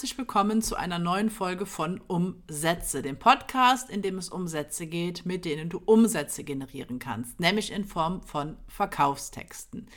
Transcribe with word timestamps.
herzlich 0.00 0.16
willkommen 0.16 0.62
zu 0.62 0.76
einer 0.76 0.98
neuen 0.98 1.28
Folge 1.28 1.66
von 1.66 2.00
Umsätze, 2.06 3.02
dem 3.02 3.18
Podcast, 3.18 3.90
in 3.90 4.00
dem 4.00 4.16
es 4.16 4.30
um 4.30 4.48
Sätze 4.48 4.86
geht, 4.86 5.26
mit 5.26 5.44
denen 5.44 5.68
du 5.68 5.78
Umsätze 5.84 6.42
generieren 6.42 6.98
kannst, 6.98 7.38
nämlich 7.38 7.70
in 7.70 7.84
Form 7.84 8.22
von 8.22 8.56
Verkaufstexten. 8.66 9.88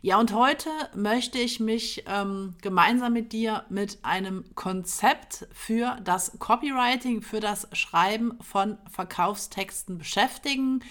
Ja, 0.00 0.18
und 0.18 0.32
heute 0.32 0.70
möchte 0.94 1.36
ich 1.36 1.60
mich 1.60 2.04
ähm, 2.06 2.54
gemeinsam 2.62 3.12
mit 3.12 3.34
dir 3.34 3.66
mit 3.68 3.98
einem 4.02 4.46
Konzept 4.54 5.46
für 5.52 5.98
das 6.02 6.38
Copywriting, 6.38 7.20
für 7.20 7.40
das 7.40 7.68
Schreiben 7.74 8.38
von 8.40 8.78
Verkaufstexten 8.90 9.98
beschäftigen 9.98 10.82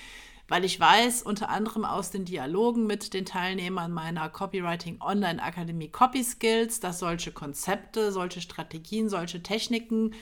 weil 0.54 0.66
ich 0.66 0.80
weiß, 0.80 1.24
unter 1.24 1.50
anderem 1.50 1.84
aus 1.84 2.12
den 2.12 2.26
Dialogen 2.26 2.86
mit 2.86 3.16
den 3.16 3.26
Teilnehmern 3.26 3.92
meiner 3.92 4.30
Copywriting 4.30 5.02
Online 5.02 5.42
Akademie 5.42 5.90
Copy 5.90 6.24
Skills, 6.24 6.80
dass 6.80 7.00
solche 7.00 7.32
Konzepte, 7.32 8.12
solche 8.12 8.40
Strategien, 8.40 9.10
solche 9.10 9.42
Techniken 9.42 10.14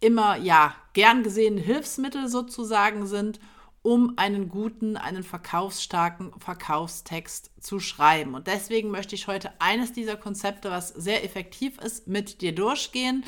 immer 0.00 0.38
ja 0.38 0.74
gern 0.92 1.22
gesehene 1.22 1.60
Hilfsmittel 1.60 2.26
sozusagen 2.26 3.06
sind, 3.06 3.38
um 3.82 4.14
einen 4.16 4.48
guten, 4.48 4.96
einen 4.96 5.22
verkaufsstarken 5.22 6.32
Verkaufstext 6.40 7.52
zu 7.60 7.78
schreiben. 7.78 8.34
Und 8.34 8.48
deswegen 8.48 8.90
möchte 8.90 9.14
ich 9.14 9.28
heute 9.28 9.52
eines 9.60 9.92
dieser 9.92 10.16
Konzepte, 10.16 10.68
was 10.68 10.88
sehr 10.88 11.22
effektiv 11.22 11.78
ist, 11.78 12.08
mit 12.08 12.40
dir 12.40 12.52
durchgehen 12.52 13.24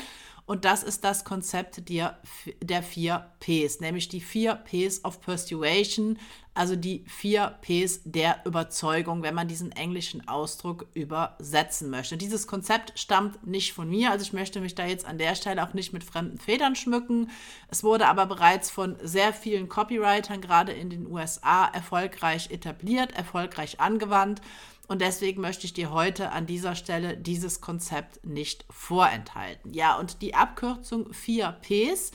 und 0.49 0.65
das 0.65 0.81
ist 0.81 1.03
das 1.03 1.25
Konzept 1.25 1.89
der, 1.89 2.17
der 2.59 2.81
vier 2.81 3.29
Ps, 3.39 3.81
nämlich 3.81 4.09
die 4.09 4.19
vier 4.19 4.55
Ps 4.55 5.05
of 5.05 5.21
Persuasion, 5.21 6.17
also 6.55 6.75
die 6.75 7.05
vier 7.05 7.59
Ps 7.61 8.01
der 8.03 8.41
Überzeugung, 8.45 9.21
wenn 9.21 9.35
man 9.35 9.47
diesen 9.47 9.71
englischen 9.71 10.27
Ausdruck 10.27 10.87
übersetzen 10.95 11.91
möchte. 11.91 12.17
Dieses 12.17 12.47
Konzept 12.47 12.97
stammt 12.97 13.45
nicht 13.45 13.73
von 13.73 13.87
mir, 13.91 14.09
also 14.09 14.23
ich 14.23 14.33
möchte 14.33 14.59
mich 14.59 14.73
da 14.73 14.87
jetzt 14.87 15.05
an 15.05 15.19
der 15.19 15.35
Stelle 15.35 15.63
auch 15.63 15.75
nicht 15.75 15.93
mit 15.93 16.03
fremden 16.03 16.39
Federn 16.39 16.75
schmücken. 16.75 17.29
Es 17.69 17.83
wurde 17.83 18.07
aber 18.07 18.25
bereits 18.25 18.71
von 18.71 18.95
sehr 19.03 19.33
vielen 19.33 19.69
Copywritern, 19.69 20.41
gerade 20.41 20.71
in 20.71 20.89
den 20.89 21.05
USA, 21.05 21.67
erfolgreich 21.67 22.49
etabliert, 22.49 23.15
erfolgreich 23.15 23.79
angewandt. 23.79 24.41
Und 24.89 25.01
deswegen 25.01 25.39
möchte 25.41 25.67
ich 25.67 25.73
dir 25.73 25.91
heute 25.91 26.31
an 26.31 26.47
dieser 26.47 26.75
Stelle 26.75 27.15
dieses 27.15 27.61
Konzept 27.61 28.25
nicht 28.25 28.65
vorenthalten. 28.71 29.71
Ja, 29.71 29.99
und 29.99 30.23
die 30.23 30.33
Abkürzung 30.33 31.11
4Ps 31.11 32.11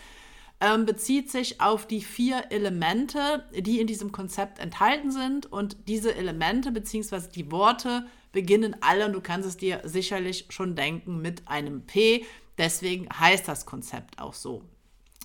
ähm, 0.60 0.84
bezieht 0.84 1.30
sich 1.30 1.60
auf 1.60 1.86
die 1.86 2.00
vier 2.02 2.46
Elemente, 2.50 3.44
die 3.56 3.80
in 3.80 3.86
diesem 3.86 4.10
Konzept 4.10 4.58
enthalten 4.58 5.12
sind. 5.12 5.46
Und 5.46 5.86
diese 5.86 6.16
Elemente 6.16 6.72
bzw. 6.72 7.28
die 7.32 7.52
Worte 7.52 8.08
beginnen 8.32 8.74
alle, 8.80 9.06
und 9.06 9.12
du 9.12 9.20
kannst 9.20 9.48
es 9.48 9.56
dir 9.56 9.82
sicherlich 9.84 10.46
schon 10.48 10.74
denken, 10.74 11.22
mit 11.22 11.46
einem 11.46 11.86
P. 11.86 12.24
Deswegen 12.58 13.08
heißt 13.08 13.46
das 13.46 13.66
Konzept 13.66 14.18
auch 14.18 14.34
so. 14.34 14.64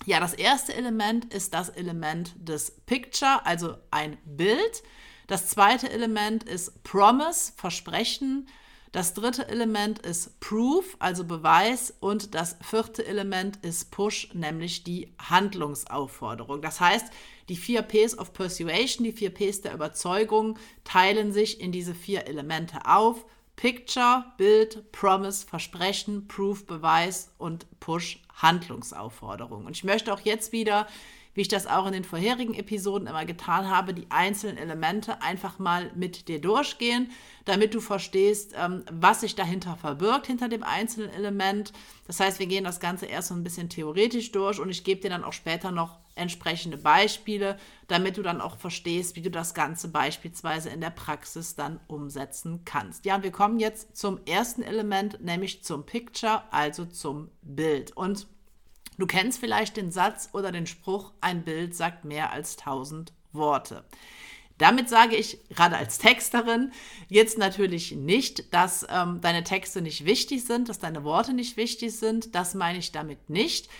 Ja, 0.06 0.20
das 0.20 0.34
erste 0.34 0.72
Element 0.72 1.34
ist 1.34 1.52
das 1.52 1.68
Element 1.68 2.32
des 2.36 2.70
Picture, 2.86 3.44
also 3.44 3.74
ein 3.90 4.18
Bild. 4.24 4.84
Das 5.30 5.46
zweite 5.46 5.88
Element 5.88 6.42
ist 6.42 6.82
Promise, 6.82 7.52
Versprechen. 7.54 8.48
Das 8.90 9.14
dritte 9.14 9.46
Element 9.46 10.00
ist 10.00 10.40
Proof, 10.40 10.96
also 10.98 11.22
Beweis. 11.22 11.94
Und 12.00 12.34
das 12.34 12.56
vierte 12.60 13.06
Element 13.06 13.56
ist 13.58 13.92
Push, 13.92 14.34
nämlich 14.34 14.82
die 14.82 15.14
Handlungsaufforderung. 15.20 16.62
Das 16.62 16.80
heißt, 16.80 17.12
die 17.48 17.54
vier 17.54 17.82
Ps 17.82 18.18
of 18.18 18.32
Persuasion, 18.32 19.04
die 19.04 19.12
vier 19.12 19.30
Ps 19.32 19.60
der 19.60 19.72
Überzeugung, 19.72 20.58
teilen 20.82 21.32
sich 21.32 21.60
in 21.60 21.70
diese 21.70 21.94
vier 21.94 22.26
Elemente 22.26 22.80
auf. 22.84 23.24
Picture, 23.54 24.24
Bild, 24.36 24.90
Promise, 24.90 25.46
Versprechen, 25.46 26.26
Proof, 26.26 26.66
Beweis 26.66 27.30
und 27.38 27.68
Push, 27.78 28.20
Handlungsaufforderung. 28.34 29.66
Und 29.66 29.76
ich 29.76 29.84
möchte 29.84 30.12
auch 30.12 30.22
jetzt 30.22 30.50
wieder 30.50 30.88
wie 31.34 31.42
ich 31.42 31.48
das 31.48 31.66
auch 31.66 31.86
in 31.86 31.92
den 31.92 32.04
vorherigen 32.04 32.54
Episoden 32.54 33.06
immer 33.06 33.24
getan 33.24 33.70
habe, 33.70 33.94
die 33.94 34.10
einzelnen 34.10 34.56
Elemente 34.56 35.22
einfach 35.22 35.58
mal 35.58 35.90
mit 35.94 36.28
dir 36.28 36.40
durchgehen, 36.40 37.10
damit 37.44 37.74
du 37.74 37.80
verstehst, 37.80 38.54
ähm, 38.56 38.84
was 38.90 39.20
sich 39.20 39.34
dahinter 39.34 39.76
verbirgt, 39.76 40.26
hinter 40.26 40.48
dem 40.48 40.62
einzelnen 40.62 41.10
Element. 41.10 41.72
Das 42.06 42.20
heißt, 42.20 42.38
wir 42.38 42.46
gehen 42.46 42.64
das 42.64 42.80
Ganze 42.80 43.06
erst 43.06 43.28
so 43.28 43.34
ein 43.34 43.44
bisschen 43.44 43.68
theoretisch 43.68 44.32
durch 44.32 44.60
und 44.60 44.70
ich 44.70 44.84
gebe 44.84 45.00
dir 45.00 45.10
dann 45.10 45.24
auch 45.24 45.32
später 45.32 45.70
noch 45.70 45.98
entsprechende 46.16 46.76
Beispiele, 46.76 47.56
damit 47.88 48.18
du 48.18 48.22
dann 48.22 48.40
auch 48.40 48.56
verstehst, 48.56 49.16
wie 49.16 49.22
du 49.22 49.30
das 49.30 49.54
Ganze 49.54 49.88
beispielsweise 49.88 50.68
in 50.68 50.80
der 50.80 50.90
Praxis 50.90 51.54
dann 51.54 51.80
umsetzen 51.86 52.62
kannst. 52.64 53.04
Ja, 53.04 53.22
wir 53.22 53.32
kommen 53.32 53.58
jetzt 53.58 53.96
zum 53.96 54.20
ersten 54.26 54.62
Element, 54.62 55.20
nämlich 55.22 55.64
zum 55.64 55.86
Picture, 55.86 56.42
also 56.50 56.84
zum 56.84 57.30
Bild. 57.42 57.96
Und 57.96 58.26
Du 59.00 59.06
kennst 59.06 59.40
vielleicht 59.40 59.78
den 59.78 59.90
Satz 59.90 60.28
oder 60.34 60.52
den 60.52 60.66
Spruch, 60.66 61.12
ein 61.22 61.42
Bild 61.42 61.74
sagt 61.74 62.04
mehr 62.04 62.32
als 62.32 62.56
tausend 62.56 63.14
Worte. 63.32 63.82
Damit 64.58 64.90
sage 64.90 65.16
ich 65.16 65.38
gerade 65.48 65.78
als 65.78 65.96
Texterin 65.96 66.70
jetzt 67.08 67.38
natürlich 67.38 67.92
nicht, 67.92 68.52
dass 68.52 68.86
ähm, 68.90 69.22
deine 69.22 69.42
Texte 69.42 69.80
nicht 69.80 70.04
wichtig 70.04 70.44
sind, 70.44 70.68
dass 70.68 70.78
deine 70.78 71.02
Worte 71.02 71.32
nicht 71.32 71.56
wichtig 71.56 71.96
sind. 71.96 72.34
Das 72.34 72.52
meine 72.52 72.78
ich 72.78 72.92
damit 72.92 73.30
nicht. 73.30 73.70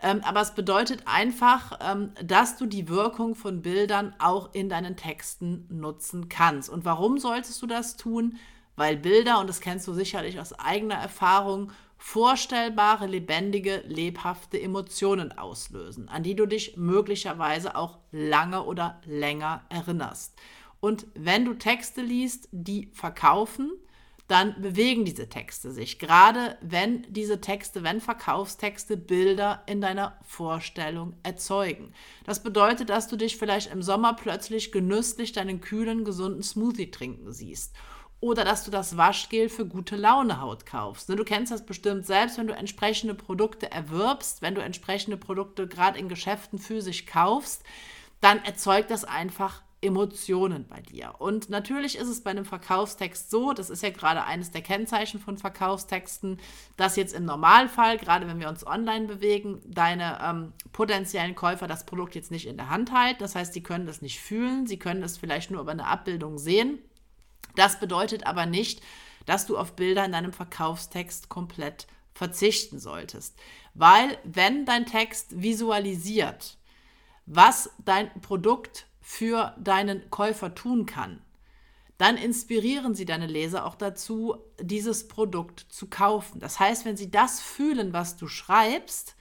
Ähm, 0.00 0.20
aber 0.22 0.42
es 0.42 0.54
bedeutet 0.54 1.02
einfach, 1.06 1.76
ähm, 1.82 2.12
dass 2.22 2.56
du 2.56 2.66
die 2.66 2.88
Wirkung 2.88 3.34
von 3.34 3.62
Bildern 3.62 4.14
auch 4.20 4.54
in 4.54 4.68
deinen 4.68 4.94
Texten 4.94 5.66
nutzen 5.70 6.28
kannst. 6.28 6.70
Und 6.70 6.84
warum 6.84 7.18
solltest 7.18 7.60
du 7.60 7.66
das 7.66 7.96
tun? 7.96 8.38
Weil 8.76 8.96
Bilder, 8.96 9.40
und 9.40 9.48
das 9.48 9.60
kennst 9.60 9.88
du 9.88 9.92
sicherlich 9.92 10.38
aus 10.38 10.52
eigener 10.52 10.94
Erfahrung, 10.94 11.72
vorstellbare, 11.98 13.06
lebendige, 13.06 13.82
lebhafte 13.86 14.60
Emotionen 14.60 15.36
auslösen, 15.36 16.08
an 16.08 16.22
die 16.22 16.36
du 16.36 16.46
dich 16.46 16.76
möglicherweise 16.76 17.76
auch 17.76 17.98
lange 18.12 18.64
oder 18.64 19.00
länger 19.04 19.62
erinnerst. 19.68 20.34
Und 20.80 21.06
wenn 21.14 21.44
du 21.44 21.54
Texte 21.54 22.00
liest, 22.00 22.48
die 22.52 22.90
verkaufen, 22.94 23.72
dann 24.28 24.60
bewegen 24.60 25.06
diese 25.06 25.28
Texte 25.28 25.72
sich. 25.72 25.98
Gerade 25.98 26.56
wenn 26.60 27.06
diese 27.08 27.40
Texte, 27.40 27.82
wenn 27.82 28.00
Verkaufstexte 28.00 28.96
Bilder 28.96 29.62
in 29.66 29.80
deiner 29.80 30.18
Vorstellung 30.22 31.14
erzeugen. 31.22 31.92
Das 32.24 32.42
bedeutet, 32.42 32.90
dass 32.90 33.08
du 33.08 33.16
dich 33.16 33.38
vielleicht 33.38 33.72
im 33.72 33.82
Sommer 33.82 34.12
plötzlich 34.14 34.70
genüsslich 34.70 35.32
deinen 35.32 35.62
kühlen, 35.62 36.04
gesunden 36.04 36.42
Smoothie 36.42 36.90
trinken 36.90 37.32
siehst 37.32 37.74
oder 38.20 38.44
dass 38.44 38.64
du 38.64 38.70
das 38.70 38.96
Waschgel 38.96 39.48
für 39.48 39.66
gute 39.66 39.96
Laune 39.96 40.40
Haut 40.40 40.66
kaufst. 40.66 41.08
Ne, 41.08 41.16
du 41.16 41.24
kennst 41.24 41.52
das 41.52 41.64
bestimmt 41.64 42.06
selbst, 42.06 42.38
wenn 42.38 42.48
du 42.48 42.54
entsprechende 42.54 43.14
Produkte 43.14 43.70
erwirbst, 43.70 44.42
wenn 44.42 44.54
du 44.54 44.62
entsprechende 44.62 45.16
Produkte 45.16 45.68
gerade 45.68 45.98
in 45.98 46.08
Geschäften 46.08 46.58
physisch 46.58 47.06
kaufst, 47.06 47.62
dann 48.20 48.44
erzeugt 48.44 48.90
das 48.90 49.04
einfach 49.04 49.62
Emotionen 49.80 50.66
bei 50.66 50.80
dir. 50.80 51.14
Und 51.18 51.50
natürlich 51.50 51.96
ist 51.96 52.08
es 52.08 52.24
bei 52.24 52.30
einem 52.30 52.44
Verkaufstext 52.44 53.30
so, 53.30 53.52
das 53.52 53.70
ist 53.70 53.84
ja 53.84 53.90
gerade 53.90 54.24
eines 54.24 54.50
der 54.50 54.62
Kennzeichen 54.62 55.20
von 55.20 55.38
Verkaufstexten, 55.38 56.40
dass 56.76 56.96
jetzt 56.96 57.14
im 57.14 57.24
Normalfall, 57.24 57.96
gerade 57.96 58.26
wenn 58.26 58.40
wir 58.40 58.48
uns 58.48 58.66
online 58.66 59.06
bewegen, 59.06 59.62
deine 59.64 60.18
ähm, 60.20 60.52
potenziellen 60.72 61.36
Käufer 61.36 61.68
das 61.68 61.86
Produkt 61.86 62.16
jetzt 62.16 62.32
nicht 62.32 62.48
in 62.48 62.56
der 62.56 62.70
Hand 62.70 62.92
halten. 62.92 63.20
Das 63.20 63.36
heißt, 63.36 63.52
sie 63.54 63.62
können 63.62 63.86
das 63.86 64.02
nicht 64.02 64.18
fühlen, 64.18 64.66
sie 64.66 64.80
können 64.80 65.04
es 65.04 65.16
vielleicht 65.16 65.52
nur 65.52 65.60
über 65.60 65.70
eine 65.70 65.86
Abbildung 65.86 66.38
sehen. 66.38 66.80
Das 67.58 67.80
bedeutet 67.80 68.24
aber 68.24 68.46
nicht, 68.46 68.80
dass 69.26 69.46
du 69.46 69.58
auf 69.58 69.74
Bilder 69.74 70.04
in 70.04 70.12
deinem 70.12 70.32
Verkaufstext 70.32 71.28
komplett 71.28 71.88
verzichten 72.14 72.78
solltest. 72.78 73.36
Weil 73.74 74.16
wenn 74.24 74.64
dein 74.64 74.86
Text 74.86 75.42
visualisiert, 75.42 76.56
was 77.26 77.70
dein 77.84 78.12
Produkt 78.20 78.86
für 79.00 79.54
deinen 79.58 80.08
Käufer 80.10 80.54
tun 80.54 80.86
kann, 80.86 81.20
dann 81.96 82.16
inspirieren 82.16 82.94
sie 82.94 83.04
deine 83.04 83.26
Leser 83.26 83.66
auch 83.66 83.74
dazu, 83.74 84.36
dieses 84.60 85.08
Produkt 85.08 85.66
zu 85.68 85.88
kaufen. 85.88 86.38
Das 86.38 86.60
heißt, 86.60 86.84
wenn 86.84 86.96
sie 86.96 87.10
das 87.10 87.40
fühlen, 87.40 87.92
was 87.92 88.16
du 88.16 88.28
schreibst, 88.28 89.16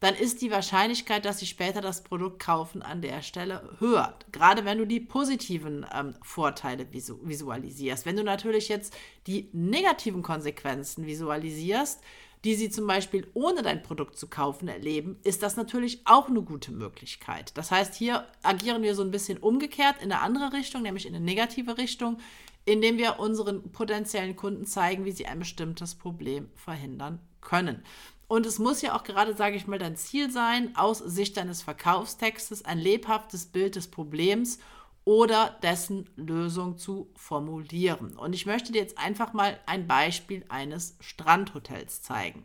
dann 0.00 0.14
ist 0.14 0.42
die 0.42 0.50
Wahrscheinlichkeit, 0.50 1.24
dass 1.24 1.38
sie 1.38 1.46
später 1.46 1.80
das 1.80 2.04
Produkt 2.04 2.38
kaufen, 2.38 2.82
an 2.82 3.00
der 3.00 3.22
Stelle 3.22 3.76
höher. 3.78 4.14
Gerade 4.30 4.64
wenn 4.64 4.78
du 4.78 4.86
die 4.86 5.00
positiven 5.00 5.86
ähm, 5.94 6.14
Vorteile 6.22 6.92
visu 6.92 7.18
visualisierst. 7.22 8.04
Wenn 8.04 8.16
du 8.16 8.24
natürlich 8.24 8.68
jetzt 8.68 8.94
die 9.26 9.48
negativen 9.52 10.22
Konsequenzen 10.22 11.06
visualisierst, 11.06 12.02
die 12.44 12.54
sie 12.54 12.70
zum 12.70 12.86
Beispiel 12.86 13.26
ohne 13.32 13.62
dein 13.62 13.82
Produkt 13.82 14.18
zu 14.18 14.28
kaufen 14.28 14.68
erleben, 14.68 15.18
ist 15.24 15.42
das 15.42 15.56
natürlich 15.56 16.02
auch 16.04 16.28
eine 16.28 16.42
gute 16.42 16.72
Möglichkeit. 16.72 17.56
Das 17.56 17.70
heißt, 17.70 17.94
hier 17.94 18.26
agieren 18.42 18.82
wir 18.82 18.94
so 18.94 19.02
ein 19.02 19.10
bisschen 19.10 19.38
umgekehrt 19.38 19.96
in 20.02 20.12
eine 20.12 20.20
andere 20.20 20.52
Richtung, 20.52 20.82
nämlich 20.82 21.06
in 21.06 21.14
eine 21.14 21.24
negative 21.24 21.78
Richtung, 21.78 22.18
indem 22.66 22.98
wir 22.98 23.18
unseren 23.18 23.72
potenziellen 23.72 24.36
Kunden 24.36 24.66
zeigen, 24.66 25.04
wie 25.06 25.12
sie 25.12 25.26
ein 25.26 25.38
bestimmtes 25.38 25.94
Problem 25.94 26.50
verhindern 26.54 27.20
können. 27.40 27.82
Und 28.28 28.44
es 28.44 28.58
muss 28.58 28.82
ja 28.82 28.96
auch 28.96 29.04
gerade, 29.04 29.34
sage 29.34 29.56
ich 29.56 29.66
mal, 29.66 29.78
dein 29.78 29.96
Ziel 29.96 30.30
sein, 30.30 30.74
aus 30.76 30.98
Sicht 30.98 31.36
deines 31.36 31.62
Verkaufstextes 31.62 32.64
ein 32.64 32.78
lebhaftes 32.78 33.46
Bild 33.46 33.76
des 33.76 33.88
Problems 33.88 34.58
oder 35.04 35.56
dessen 35.62 36.10
Lösung 36.16 36.78
zu 36.78 37.08
formulieren. 37.14 38.16
Und 38.16 38.34
ich 38.34 38.44
möchte 38.44 38.72
dir 38.72 38.82
jetzt 38.82 38.98
einfach 38.98 39.32
mal 39.32 39.60
ein 39.66 39.86
Beispiel 39.86 40.44
eines 40.48 40.96
Strandhotels 41.00 42.02
zeigen. 42.02 42.44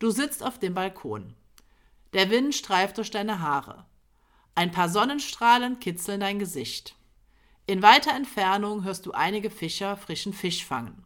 Du 0.00 0.10
sitzt 0.10 0.42
auf 0.42 0.58
dem 0.58 0.74
Balkon. 0.74 1.34
Der 2.12 2.30
Wind 2.30 2.56
streift 2.56 2.98
durch 2.98 3.12
deine 3.12 3.40
Haare. 3.40 3.86
Ein 4.56 4.72
paar 4.72 4.88
Sonnenstrahlen 4.88 5.78
kitzeln 5.78 6.20
dein 6.20 6.40
Gesicht. 6.40 6.96
In 7.66 7.82
weiter 7.82 8.12
Entfernung 8.12 8.82
hörst 8.82 9.06
du 9.06 9.12
einige 9.12 9.50
Fischer 9.50 9.96
frischen 9.96 10.32
Fisch 10.32 10.64
fangen. 10.64 11.04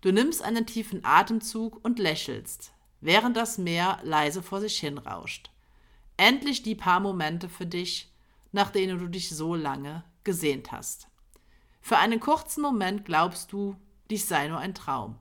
Du 0.00 0.12
nimmst 0.12 0.42
einen 0.42 0.66
tiefen 0.66 1.04
Atemzug 1.04 1.84
und 1.84 1.98
lächelst, 1.98 2.72
während 3.00 3.36
das 3.36 3.58
Meer 3.58 3.98
leise 4.02 4.42
vor 4.42 4.60
sich 4.60 4.78
hin 4.78 4.98
rauscht. 4.98 5.50
Endlich 6.16 6.62
die 6.62 6.74
paar 6.74 7.00
Momente 7.00 7.48
für 7.48 7.66
dich, 7.66 8.12
nach 8.52 8.70
denen 8.70 8.98
du 8.98 9.08
dich 9.08 9.30
so 9.30 9.54
lange 9.54 10.04
gesehnt 10.22 10.72
hast. 10.72 11.08
Für 11.80 11.98
einen 11.98 12.20
kurzen 12.20 12.62
Moment 12.62 13.04
glaubst 13.04 13.52
du, 13.52 13.76
dies 14.10 14.28
sei 14.28 14.48
nur 14.48 14.58
ein 14.58 14.74
Traum. 14.74 15.18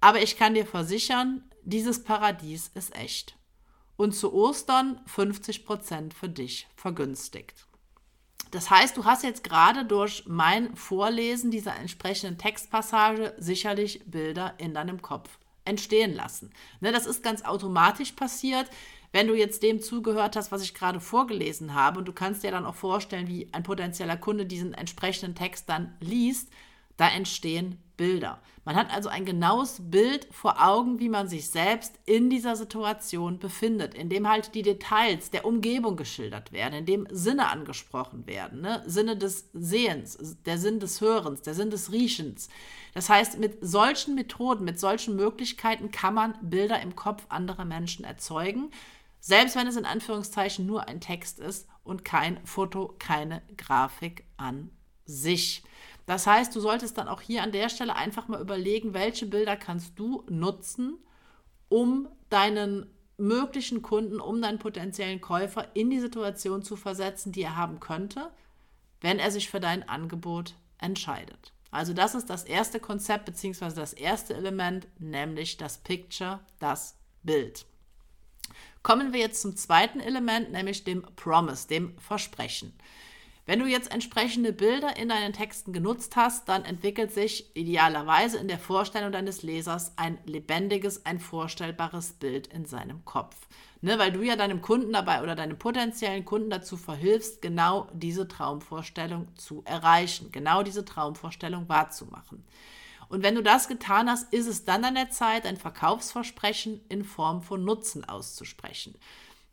Aber 0.00 0.20
ich 0.22 0.36
kann 0.36 0.54
dir 0.54 0.66
versichern, 0.66 1.42
dieses 1.62 2.04
Paradies 2.04 2.68
ist 2.74 2.94
echt. 2.94 3.36
Und 3.96 4.12
zu 4.12 4.34
Ostern 4.34 5.00
50% 5.06 6.12
für 6.12 6.28
dich 6.28 6.68
vergünstigt. 6.76 7.66
Das 8.50 8.70
heißt, 8.70 8.96
du 8.96 9.04
hast 9.04 9.22
jetzt 9.22 9.42
gerade 9.42 9.84
durch 9.84 10.24
mein 10.26 10.76
Vorlesen 10.76 11.50
dieser 11.50 11.76
entsprechenden 11.76 12.38
Textpassage 12.38 13.34
sicherlich 13.38 14.02
Bilder 14.06 14.54
in 14.58 14.74
deinem 14.74 15.02
Kopf 15.02 15.38
entstehen 15.66 16.14
lassen. 16.14 16.50
Ne, 16.80 16.92
das 16.92 17.06
ist 17.06 17.22
ganz 17.22 17.42
automatisch 17.42 18.12
passiert, 18.12 18.70
wenn 19.12 19.28
du 19.28 19.34
jetzt 19.34 19.62
dem 19.62 19.80
zugehört 19.80 20.36
hast, 20.36 20.52
was 20.52 20.62
ich 20.62 20.74
gerade 20.74 21.00
vorgelesen 21.00 21.74
habe. 21.74 21.98
Und 21.98 22.06
du 22.06 22.12
kannst 22.12 22.42
dir 22.42 22.50
dann 22.50 22.66
auch 22.66 22.74
vorstellen, 22.74 23.28
wie 23.28 23.48
ein 23.52 23.62
potenzieller 23.62 24.16
Kunde 24.16 24.46
diesen 24.46 24.74
entsprechenden 24.74 25.34
Text 25.34 25.68
dann 25.68 25.96
liest, 26.00 26.50
da 26.96 27.08
entstehen 27.08 27.78
Bilder. 27.96 28.40
Man 28.64 28.74
hat 28.74 28.92
also 28.92 29.08
ein 29.08 29.24
genaues 29.24 29.76
Bild 29.80 30.26
vor 30.32 30.66
Augen, 30.66 30.98
wie 30.98 31.08
man 31.08 31.28
sich 31.28 31.50
selbst 31.50 31.98
in 32.04 32.30
dieser 32.30 32.56
Situation 32.56 33.38
befindet, 33.38 33.94
in 33.94 34.08
dem 34.08 34.28
halt 34.28 34.54
die 34.54 34.62
Details 34.62 35.30
der 35.30 35.44
Umgebung 35.44 35.96
geschildert 35.96 36.50
werden, 36.50 36.74
in 36.74 36.86
dem 36.86 37.06
Sinne 37.10 37.48
angesprochen 37.48 38.26
werden, 38.26 38.60
ne? 38.60 38.82
Sinne 38.86 39.16
des 39.16 39.50
Sehens, 39.52 40.18
der 40.44 40.58
Sinn 40.58 40.80
des 40.80 41.00
Hörens, 41.00 41.42
der 41.42 41.54
Sinn 41.54 41.70
des 41.70 41.92
Riechens. 41.92 42.48
Das 42.92 43.08
heißt, 43.08 43.38
mit 43.38 43.58
solchen 43.60 44.14
Methoden, 44.16 44.64
mit 44.64 44.80
solchen 44.80 45.14
Möglichkeiten 45.14 45.90
kann 45.90 46.14
man 46.14 46.34
Bilder 46.42 46.80
im 46.82 46.96
Kopf 46.96 47.24
anderer 47.28 47.64
Menschen 47.64 48.04
erzeugen, 48.04 48.70
selbst 49.20 49.54
wenn 49.54 49.66
es 49.66 49.76
in 49.76 49.84
Anführungszeichen 49.84 50.66
nur 50.66 50.88
ein 50.88 51.00
Text 51.00 51.38
ist 51.38 51.68
und 51.84 52.04
kein 52.04 52.44
Foto, 52.44 52.94
keine 52.98 53.42
Grafik 53.56 54.24
an 54.36 54.70
sich. 55.04 55.62
Das 56.06 56.26
heißt, 56.26 56.54
du 56.54 56.60
solltest 56.60 56.96
dann 56.98 57.08
auch 57.08 57.20
hier 57.20 57.42
an 57.42 57.52
der 57.52 57.68
Stelle 57.68 57.96
einfach 57.96 58.28
mal 58.28 58.40
überlegen, 58.40 58.94
welche 58.94 59.26
Bilder 59.26 59.56
kannst 59.56 59.98
du 59.98 60.24
nutzen, 60.28 60.98
um 61.68 62.08
deinen 62.30 62.86
möglichen 63.18 63.82
Kunden, 63.82 64.20
um 64.20 64.40
deinen 64.40 64.58
potenziellen 64.58 65.20
Käufer 65.20 65.68
in 65.74 65.90
die 65.90 66.00
Situation 66.00 66.62
zu 66.62 66.76
versetzen, 66.76 67.32
die 67.32 67.42
er 67.42 67.56
haben 67.56 67.80
könnte, 67.80 68.30
wenn 69.00 69.18
er 69.18 69.30
sich 69.30 69.50
für 69.50 69.60
dein 69.60 69.88
Angebot 69.88 70.54
entscheidet. 70.78 71.52
Also 71.70 71.92
das 71.92 72.14
ist 72.14 72.30
das 72.30 72.44
erste 72.44 72.78
Konzept 72.78 73.24
bzw. 73.24 73.74
das 73.74 73.92
erste 73.92 74.34
Element, 74.34 74.86
nämlich 74.98 75.56
das 75.56 75.78
Picture, 75.78 76.40
das 76.58 76.96
Bild. 77.22 77.66
Kommen 78.82 79.12
wir 79.12 79.20
jetzt 79.20 79.42
zum 79.42 79.56
zweiten 79.56 79.98
Element, 79.98 80.52
nämlich 80.52 80.84
dem 80.84 81.02
Promise, 81.16 81.66
dem 81.66 81.98
Versprechen. 81.98 82.72
Wenn 83.46 83.60
du 83.60 83.66
jetzt 83.66 83.92
entsprechende 83.92 84.52
Bilder 84.52 84.96
in 84.96 85.08
deinen 85.08 85.32
Texten 85.32 85.72
genutzt 85.72 86.16
hast, 86.16 86.48
dann 86.48 86.64
entwickelt 86.64 87.12
sich 87.12 87.54
idealerweise 87.54 88.38
in 88.38 88.48
der 88.48 88.58
Vorstellung 88.58 89.12
deines 89.12 89.44
Lesers 89.44 89.92
ein 89.96 90.18
lebendiges, 90.24 91.06
ein 91.06 91.20
vorstellbares 91.20 92.14
Bild 92.14 92.48
in 92.48 92.66
seinem 92.66 93.04
Kopf. 93.04 93.36
Ne, 93.82 94.00
weil 94.00 94.10
du 94.10 94.22
ja 94.22 94.34
deinem 94.34 94.62
Kunden 94.62 94.92
dabei 94.92 95.22
oder 95.22 95.36
deinem 95.36 95.58
potenziellen 95.58 96.24
Kunden 96.24 96.50
dazu 96.50 96.76
verhilfst, 96.76 97.40
genau 97.40 97.88
diese 97.92 98.26
Traumvorstellung 98.26 99.28
zu 99.36 99.62
erreichen, 99.64 100.32
genau 100.32 100.64
diese 100.64 100.84
Traumvorstellung 100.84 101.68
wahrzumachen. 101.68 102.42
Und 103.08 103.22
wenn 103.22 103.36
du 103.36 103.42
das 103.42 103.68
getan 103.68 104.10
hast, 104.10 104.32
ist 104.32 104.48
es 104.48 104.64
dann 104.64 104.84
an 104.84 104.96
der 104.96 105.10
Zeit, 105.10 105.46
ein 105.46 105.56
Verkaufsversprechen 105.56 106.80
in 106.88 107.04
Form 107.04 107.42
von 107.42 107.64
Nutzen 107.64 108.04
auszusprechen. 108.04 108.96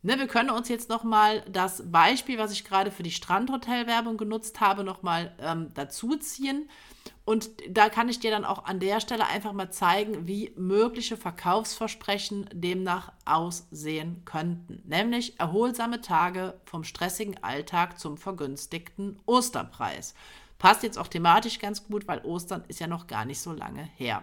Ne, 0.04 0.18
wir 0.18 0.26
können 0.26 0.50
uns 0.50 0.68
jetzt 0.68 0.90
nochmal 0.90 1.42
das 1.50 1.90
Beispiel, 1.90 2.36
was 2.36 2.52
ich 2.52 2.64
gerade 2.64 2.90
für 2.90 3.02
die 3.02 3.10
Strandhotelwerbung 3.10 4.18
genutzt 4.18 4.60
habe, 4.60 4.84
nochmal 4.84 5.32
ähm, 5.40 5.70
dazu. 5.72 6.14
Und 7.24 7.50
da 7.70 7.88
kann 7.88 8.10
ich 8.10 8.20
dir 8.20 8.30
dann 8.30 8.44
auch 8.44 8.66
an 8.66 8.80
der 8.80 9.00
Stelle 9.00 9.26
einfach 9.26 9.54
mal 9.54 9.70
zeigen, 9.70 10.26
wie 10.26 10.52
mögliche 10.58 11.16
Verkaufsversprechen 11.16 12.50
demnach 12.52 13.12
aussehen 13.24 14.26
könnten. 14.26 14.82
Nämlich 14.84 15.40
erholsame 15.40 16.02
Tage 16.02 16.60
vom 16.66 16.84
stressigen 16.84 17.42
Alltag 17.42 17.98
zum 17.98 18.18
vergünstigten 18.18 19.18
Osterpreis. 19.24 20.14
Passt 20.58 20.82
jetzt 20.82 20.98
auch 20.98 21.08
thematisch 21.08 21.60
ganz 21.60 21.82
gut, 21.82 22.06
weil 22.06 22.20
Ostern 22.26 22.62
ist 22.68 22.78
ja 22.78 22.88
noch 22.88 23.06
gar 23.06 23.24
nicht 23.24 23.40
so 23.40 23.54
lange 23.54 23.88
her. 23.96 24.22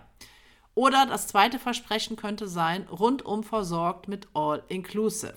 Oder 0.75 1.07
das 1.07 1.25
zweite 1.25 1.57
Versprechen 1.57 2.17
könnte 2.17 2.47
sein, 2.47 2.83
rundum 2.83 3.43
versorgt 3.43 4.07
mit 4.07 4.27
All 4.35 4.61
Inclusive. 4.67 5.33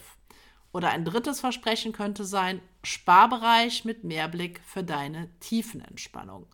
Oder 0.74 0.90
ein 0.90 1.04
drittes 1.04 1.38
Versprechen 1.38 1.92
könnte 1.92 2.24
sein, 2.24 2.60
Sparbereich 2.82 3.84
mit 3.84 4.02
Mehrblick 4.02 4.60
für 4.66 4.82
deine 4.82 5.30
Tiefenentspannung. 5.38 6.46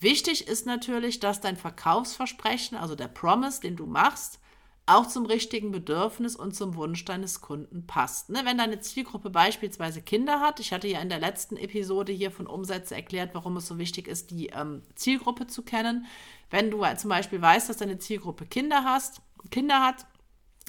Wichtig 0.00 0.48
ist 0.48 0.64
natürlich, 0.64 1.20
dass 1.20 1.42
dein 1.42 1.58
Verkaufsversprechen, 1.58 2.78
also 2.78 2.94
der 2.94 3.08
Promise, 3.08 3.60
den 3.60 3.76
du 3.76 3.84
machst, 3.84 4.40
auch 4.86 5.06
zum 5.06 5.26
richtigen 5.26 5.70
Bedürfnis 5.70 6.34
und 6.34 6.56
zum 6.56 6.76
Wunsch 6.76 7.04
deines 7.04 7.42
Kunden 7.42 7.86
passt. 7.86 8.30
Ne, 8.30 8.40
wenn 8.44 8.56
deine 8.56 8.80
Zielgruppe 8.80 9.28
beispielsweise 9.28 10.00
Kinder 10.00 10.40
hat, 10.40 10.58
ich 10.58 10.72
hatte 10.72 10.88
ja 10.88 11.00
in 11.00 11.10
der 11.10 11.20
letzten 11.20 11.58
Episode 11.58 12.10
hier 12.10 12.30
von 12.30 12.46
Umsätze 12.46 12.94
erklärt, 12.94 13.34
warum 13.34 13.58
es 13.58 13.66
so 13.66 13.76
wichtig 13.76 14.08
ist, 14.08 14.30
die 14.30 14.46
ähm, 14.46 14.80
Zielgruppe 14.94 15.46
zu 15.46 15.62
kennen. 15.62 16.06
Wenn 16.48 16.70
du 16.70 16.82
zum 16.96 17.10
Beispiel 17.10 17.42
weißt, 17.42 17.68
dass 17.68 17.76
deine 17.76 17.98
Zielgruppe 17.98 18.46
Kinder 18.46 18.82
hast, 18.82 19.20
Kinder 19.50 19.84
hat, 19.84 20.06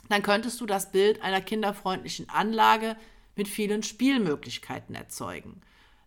dann 0.10 0.22
könntest 0.22 0.60
du 0.62 0.66
das 0.66 0.92
Bild 0.92 1.22
einer 1.22 1.42
kinderfreundlichen 1.42 2.30
Anlage 2.30 2.96
mit 3.36 3.48
vielen 3.48 3.84
Spielmöglichkeiten 3.84 4.96
erzeugen. 4.96 5.62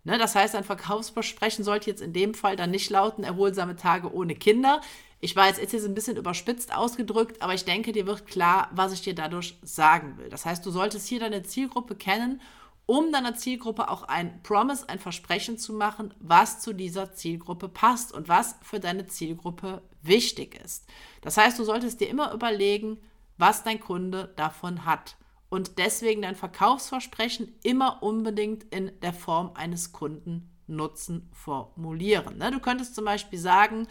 Ne, 0.04 0.18
das 0.18 0.36
heißt, 0.36 0.54
ein 0.54 0.62
Verkaufsversprechen 0.62 1.64
sollte 1.64 1.90
jetzt 1.90 2.00
in 2.00 2.12
dem 2.12 2.34
Fall 2.34 2.54
dann 2.54 2.70
nicht 2.70 2.90
lauten, 2.90 3.24
erholsame 3.24 3.74
Tage 3.74 4.12
ohne 4.14 4.36
Kinder. 4.36 4.80
Ich 5.20 5.34
weiß, 5.34 5.58
jetzt 5.58 5.74
ist 5.74 5.84
ein 5.84 5.94
bisschen 5.94 6.16
überspitzt 6.16 6.72
ausgedrückt, 6.72 7.42
aber 7.42 7.54
ich 7.54 7.64
denke, 7.64 7.90
dir 7.90 8.06
wird 8.06 8.26
klar, 8.26 8.70
was 8.72 8.92
ich 8.92 9.00
dir 9.00 9.16
dadurch 9.16 9.58
sagen 9.62 10.16
will. 10.18 10.28
Das 10.28 10.46
heißt, 10.46 10.64
du 10.64 10.70
solltest 10.70 11.08
hier 11.08 11.18
deine 11.18 11.42
Zielgruppe 11.42 11.96
kennen, 11.96 12.40
um 12.86 13.10
deiner 13.10 13.34
Zielgruppe 13.34 13.90
auch 13.90 14.04
ein 14.04 14.40
Promise, 14.44 14.88
ein 14.88 15.00
Versprechen 15.00 15.58
zu 15.58 15.72
machen, 15.72 16.14
was 16.20 16.60
zu 16.60 16.72
dieser 16.72 17.12
Zielgruppe 17.12 17.68
passt 17.68 18.12
und 18.12 18.28
was 18.28 18.54
für 18.62 18.78
deine 18.78 19.08
Zielgruppe 19.08 19.82
wichtig 20.02 20.60
ist. 20.64 20.84
Das 21.20 21.36
heißt, 21.36 21.58
du 21.58 21.64
solltest 21.64 22.00
dir 22.00 22.08
immer 22.08 22.32
überlegen, 22.32 22.98
was 23.38 23.62
dein 23.62 23.80
Kunde 23.80 24.32
davon 24.36 24.84
hat. 24.84 25.16
Und 25.48 25.78
deswegen 25.78 26.22
dein 26.22 26.34
Verkaufsversprechen 26.34 27.54
immer 27.62 28.02
unbedingt 28.02 28.64
in 28.64 28.90
der 29.00 29.12
Form 29.12 29.52
eines 29.54 29.92
Kundennutzen 29.92 31.30
formulieren. 31.32 32.38
Ne? 32.38 32.50
Du 32.50 32.60
könntest 32.60 32.94
zum 32.94 33.04
Beispiel 33.04 33.38
sagen, 33.38 33.86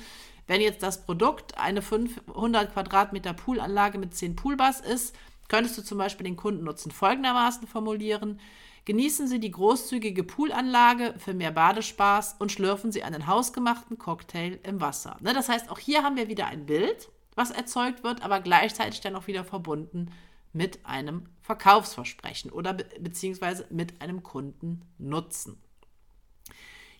wenn 0.48 0.62
jetzt 0.62 0.84
das 0.84 1.06
Produkt 1.06 1.58
eine 1.58 1.82
500 1.82 2.74
Quadratmeter 2.74 3.34
Poolanlage 3.34 3.98
mit 3.98 4.14
10 4.14 4.36
Poolbars 4.36 4.82
ist, 4.82 5.16
könntest 5.48 5.78
du 5.78 5.82
zum 5.82 5.98
Beispiel 5.98 6.26
den 6.26 6.36
Kundennutzen 6.36 6.92
folgendermaßen 6.92 7.68
formulieren. 7.68 8.40
Genießen 8.84 9.28
Sie 9.28 9.40
die 9.40 9.50
großzügige 9.50 10.24
Poolanlage 10.24 11.16
für 11.18 11.34
mehr 11.34 11.52
Badespaß 11.52 12.36
und 12.38 12.52
schlürfen 12.52 12.92
Sie 12.92 13.02
einen 13.02 13.26
hausgemachten 13.26 13.98
Cocktail 13.98 14.60
im 14.62 14.80
Wasser. 14.82 15.18
Ne? 15.22 15.34
Das 15.34 15.50
heißt, 15.50 15.72
auch 15.72 15.80
hier 15.80 16.04
haben 16.04 16.18
wir 16.18 16.28
wieder 16.28 16.46
ein 16.46 16.68
Bild 16.68 17.10
was 17.36 17.52
erzeugt 17.52 18.04
wird, 18.04 18.24
aber 18.24 18.40
gleichzeitig 18.40 19.02
dann 19.02 19.16
auch 19.16 19.28
wieder 19.28 19.44
verbunden 19.44 20.12
mit 20.54 20.86
einem 20.86 21.28
Verkaufsversprechen 21.42 22.50
oder 22.52 22.74
be 22.74 22.86
beziehungsweise 23.00 23.68
mit 23.70 24.02
einem 24.02 24.24
Kundennutzen. 24.24 25.62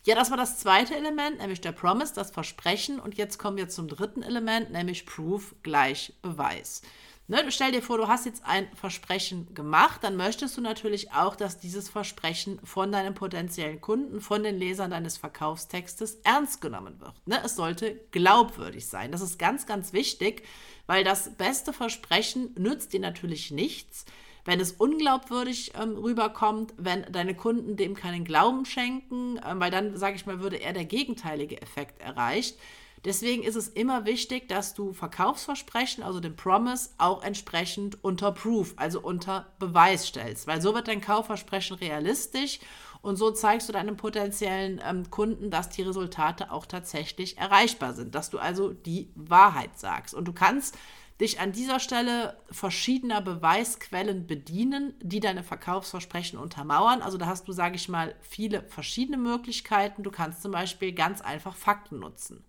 Ja, 0.04 0.14
das 0.14 0.30
war 0.30 0.38
das 0.38 0.60
zweite 0.60 0.96
Element, 0.96 1.40
nämlich 1.40 1.62
der 1.62 1.72
Promise, 1.72 2.14
das 2.14 2.30
Versprechen. 2.30 3.00
Und 3.00 3.16
jetzt 3.16 3.40
kommen 3.40 3.58
wir 3.58 3.70
zum 3.70 3.88
dritten 3.88 4.22
Element, 4.22 4.72
nämlich 4.72 5.08
Proof 5.08 5.56
gleich 5.64 6.14
Beweis. 6.22 6.84
Ne, 7.28 7.44
stell 7.50 7.72
dir 7.72 7.82
vor, 7.82 7.98
du 7.98 8.08
hast 8.08 8.28
jetzt 8.28 8.46
ein 8.46 8.68
Versprechen 8.76 9.52
gemacht, 9.56 10.04
dann 10.04 10.16
möchtest 10.16 10.58
du 10.58 10.62
natürlich 10.62 11.12
auch, 11.12 11.36
dass 11.36 11.58
dieses 11.58 11.90
Versprechen 11.90 12.60
von 12.64 12.92
deinem 12.92 13.16
potenziellen 13.16 13.82
Kunden, 13.82 14.22
von 14.22 14.44
den 14.44 14.60
Lesern 14.60 14.92
deines 14.92 15.18
Verkaufstextes 15.18 16.20
ernst 16.24 16.62
genommen 16.62 17.00
wird. 17.00 17.14
Ne, 17.26 17.42
es 17.44 17.56
sollte 17.56 18.00
glaubwürdig 18.12 18.86
sein. 18.86 19.12
Das 19.12 19.22
ist 19.22 19.40
ganz, 19.40 19.66
ganz 19.66 19.92
wichtig, 19.92 20.44
weil 20.86 21.04
das 21.04 21.36
beste 21.36 21.74
Versprechen 21.74 22.54
nützt 22.60 22.94
dir 22.94 23.00
natürlich 23.00 23.50
nichts, 23.50 24.06
wenn 24.46 24.60
es 24.60 24.74
unglaubwürdig 24.74 25.74
ähm, 25.82 25.98
rüberkommt, 25.98 26.76
wenn 26.78 27.12
deine 27.12 27.34
Kunden 27.34 27.76
dem 27.76 27.96
keinen 27.96 28.24
Glauben 28.24 28.66
schenken, 28.66 29.40
ähm, 29.44 29.60
weil 29.60 29.72
dann, 29.72 29.98
sage 29.98 30.16
ich 30.16 30.28
mal, 30.28 30.42
würde 30.42 30.58
eher 30.58 30.74
der 30.74 30.86
gegenteilige 30.86 31.60
Effekt 31.60 32.00
erreicht. 32.02 32.60
Deswegen 33.06 33.44
ist 33.44 33.56
es 33.56 33.68
immer 33.68 34.06
wichtig, 34.06 34.50
dass 34.50 34.74
du 34.74 34.92
Verkaufsversprechen, 34.92 36.04
also 36.04 36.20
den 36.20 36.36
Promise, 36.36 36.90
auch 36.98 37.24
entsprechend 37.24 38.04
unter 38.04 38.32
Proof, 38.32 38.74
also 38.78 39.00
unter 39.00 39.54
Beweis 39.60 40.08
stellst, 40.08 40.48
weil 40.48 40.62
so 40.62 40.74
wird 40.74 40.88
dein 40.88 41.02
Kaufversprechen 41.02 41.78
realistisch 41.78 42.60
und 43.04 43.18
so 43.18 43.30
zeigst 43.30 43.70
du 43.70 43.74
deinem 43.74 43.98
potenziellen 43.98 44.82
ähm, 44.84 45.12
Kunden, 45.12 45.52
dass 45.52 45.70
die 45.70 45.84
Resultate 45.84 46.52
auch 46.52 46.66
tatsächlich 46.66 47.38
erreichbar 47.38 47.94
sind, 47.94 48.16
dass 48.16 48.32
du 48.32 48.40
also 48.40 48.74
die 48.74 49.12
Wahrheit 49.14 49.78
sagst. 49.78 50.16
Und 50.16 50.28
du 50.28 50.34
kannst 50.34 50.76
dich 51.22 51.40
an 51.40 51.52
dieser 51.52 51.80
Stelle 51.80 52.36
verschiedener 52.50 53.22
Beweisquellen 53.22 54.26
bedienen, 54.26 54.96
die 55.04 55.20
deine 55.20 55.44
Verkaufsversprechen 55.44 56.40
untermauern. 56.40 57.04
Also 57.04 57.20
da 57.20 57.28
hast 57.28 57.48
du, 57.48 57.52
sage 57.52 57.76
ich 57.76 57.90
mal, 57.90 58.16
viele 58.22 58.64
verschiedene 58.64 59.18
Möglichkeiten. 59.18 60.02
Du 60.02 60.10
kannst 60.10 60.42
zum 60.42 60.52
Beispiel 60.52 60.92
ganz 60.92 61.22
einfach 61.22 61.56
Fakten 61.56 62.00
nutzen, 62.00 62.44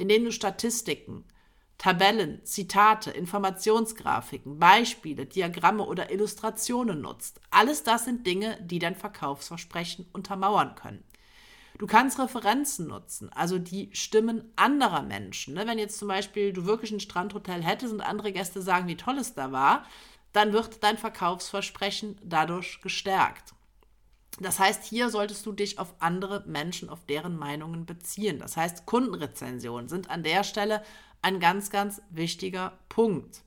indem 0.00 0.24
du 0.24 0.32
Statistiken, 0.32 1.24
Tabellen, 1.78 2.44
Zitate, 2.44 3.10
Informationsgrafiken, 3.10 4.58
Beispiele, 4.58 5.24
Diagramme 5.26 5.84
oder 5.84 6.10
Illustrationen 6.10 7.00
nutzt. 7.00 7.40
Alles 7.50 7.84
das 7.84 8.04
sind 8.04 8.26
Dinge, 8.26 8.58
die 8.62 8.78
dein 8.78 8.96
Verkaufsversprechen 8.96 10.06
untermauern 10.12 10.74
können. 10.74 11.04
Du 11.78 11.86
kannst 11.86 12.18
Referenzen 12.18 12.88
nutzen, 12.88 13.32
also 13.32 13.58
die 13.58 13.88
Stimmen 13.94 14.52
anderer 14.56 15.00
Menschen. 15.00 15.54
Ne? 15.54 15.66
Wenn 15.66 15.78
jetzt 15.78 15.98
zum 15.98 16.08
Beispiel 16.08 16.52
du 16.52 16.66
wirklich 16.66 16.92
ein 16.92 17.00
Strandhotel 17.00 17.62
hättest 17.62 17.94
und 17.94 18.02
andere 18.02 18.32
Gäste 18.32 18.60
sagen, 18.60 18.86
wie 18.86 18.96
toll 18.96 19.16
es 19.16 19.32
da 19.32 19.50
war, 19.50 19.86
dann 20.34 20.52
wird 20.52 20.82
dein 20.84 20.98
Verkaufsversprechen 20.98 22.18
dadurch 22.22 22.82
gestärkt. 22.82 23.54
Das 24.40 24.58
heißt, 24.58 24.84
hier 24.84 25.10
solltest 25.10 25.44
du 25.44 25.52
dich 25.52 25.78
auf 25.78 25.94
andere 25.98 26.44
Menschen, 26.46 26.88
auf 26.88 27.04
deren 27.04 27.36
Meinungen 27.36 27.84
beziehen. 27.84 28.38
Das 28.38 28.56
heißt, 28.56 28.86
Kundenrezensionen 28.86 29.88
sind 29.88 30.08
an 30.08 30.22
der 30.22 30.44
Stelle 30.44 30.82
ein 31.20 31.40
ganz, 31.40 31.70
ganz 31.70 32.00
wichtiger 32.10 32.78
Punkt. 32.88 33.42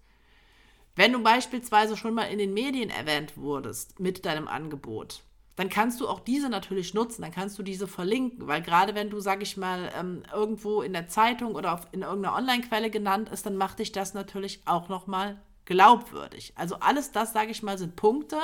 Wenn 0.96 1.12
du 1.12 1.24
beispielsweise 1.24 1.98
schon 1.98 2.14
mal 2.14 2.26
in 2.26 2.38
den 2.38 2.54
Medien 2.54 2.92
erwähnt 2.92 3.36
wurdest 3.36 4.00
mit 4.00 4.26
deinem 4.26 4.48
Angebot, 4.48 5.24
dann 5.56 5.70
kannst 5.70 6.00
du 6.00 6.08
auch 6.08 6.20
diese 6.20 6.50
natürlich 6.50 6.94
nutzen, 6.94 7.24
dann 7.24 7.32
kannst 7.32 7.58
du 7.58 7.64
diese 7.64 7.88
verlinken, 7.88 8.48
weil 8.48 8.62
gerade 8.62 8.94
wenn 8.94 9.10
du, 9.10 9.20
sag 9.20 9.42
ich 9.42 9.58
mal, 9.58 9.92
ähm, 9.98 10.24
irgendwo 10.32 10.84
in 10.84 10.94
der 10.94 11.08
Zeitung 11.08 11.56
oder 11.56 11.82
in 11.92 12.04
irgendeiner 12.04 12.36
Online-Quelle 12.36 12.92
genannt 12.92 13.30
ist, 13.30 13.46
dann 13.46 13.56
macht 13.56 13.80
dich 13.80 13.92
das 13.92 14.14
natürlich 14.14 14.62
auch 14.66 14.90
nochmal 14.90 15.40
glaubwürdig. 15.66 16.54
Also 16.56 16.76
alles 16.76 17.12
das, 17.12 17.34
sage 17.34 17.52
ich 17.52 17.64
mal, 17.64 17.78
sind 17.78 17.96
Punkte, 17.96 18.38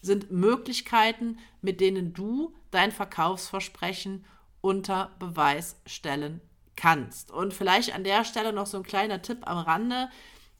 sind 0.00 0.30
Möglichkeiten, 0.30 1.38
mit 1.60 1.80
denen 1.80 2.14
du 2.14 2.54
dein 2.70 2.92
Verkaufsversprechen 2.92 4.24
unter 4.60 5.10
Beweis 5.18 5.76
stellen 5.86 6.40
kannst. 6.76 7.30
Und 7.30 7.54
vielleicht 7.54 7.94
an 7.94 8.04
der 8.04 8.24
Stelle 8.24 8.52
noch 8.52 8.66
so 8.66 8.76
ein 8.76 8.82
kleiner 8.82 9.22
Tipp 9.22 9.38
am 9.42 9.58
Rande. 9.58 10.08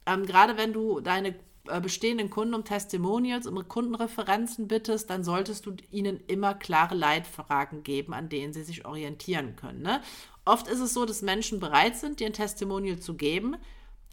Ähm, 0.07 0.27
gerade 0.27 0.57
wenn 0.57 0.73
du 0.73 1.01
deine 1.01 1.35
äh, 1.69 1.81
bestehenden 1.81 2.31
Kunden 2.31 2.55
um 2.55 2.65
Testimonials, 2.65 3.47
um 3.47 3.67
Kundenreferenzen 3.67 4.69
bittest, 4.69 5.11
dann 5.11 5.23
solltest 5.23 5.67
du 5.67 5.77
ihnen 5.91 6.21
immer 6.27 6.55
klare 6.55 6.95
Leitfragen 6.95 7.83
geben, 7.83 8.15
an 8.15 8.29
denen 8.29 8.53
sie 8.53 8.63
sich 8.63 8.85
orientieren 8.85 9.57
können. 9.57 9.83
Ne? 9.83 10.01
Oft 10.45 10.67
ist 10.69 10.81
es 10.81 10.95
so, 10.95 11.05
dass 11.05 11.23
Menschen 11.23 11.61
bereit 11.61 11.97
sind, 11.97 12.21
dir 12.21 12.27
ein 12.27 12.33
Testimonial 12.33 12.99
zu 12.99 13.15
geben, 13.15 13.57